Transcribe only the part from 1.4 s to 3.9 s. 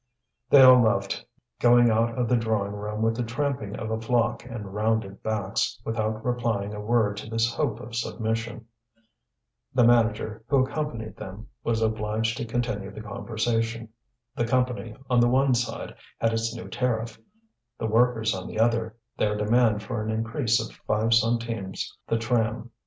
going out of the drawing room with the tramping